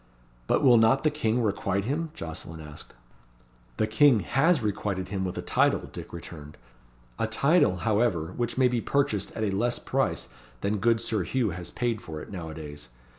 [0.47, 2.95] "But will not the King requite him?" Jocelyn asked.
[3.77, 6.57] "The King has requited him with a title," Dick returned.
[7.19, 10.27] "A title, however, which may be purchased at a less price
[10.61, 12.89] than good Sir Hugh has paid for it, now a days.